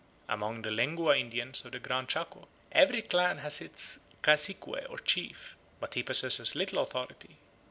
_"Among 0.33 0.63
the 0.63 0.71
Lengua 0.71 1.15
Indians 1.15 1.63
of 1.63 1.73
the 1.73 1.79
Gran 1.79 2.07
Chaco 2.07 2.47
every 2.71 3.03
clan 3.03 3.37
has 3.37 3.61
its 3.61 3.99
cazique 4.23 4.67
or 4.89 4.97
chief, 4.97 5.55
but 5.79 5.93
he 5.93 6.01
possesses 6.01 6.55
little 6.55 6.81
authority. 6.81 7.37